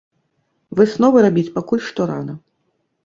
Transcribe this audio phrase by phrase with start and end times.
[0.79, 2.33] Высновы рабіць пакуль што рана.